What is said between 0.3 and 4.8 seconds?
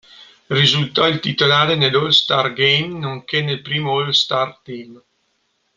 Risultò il titolare nell'All-Star Game nonché nel primo All-Star